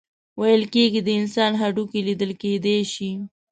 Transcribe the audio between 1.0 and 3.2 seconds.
د انسان هډوکي لیدل کیدی شي.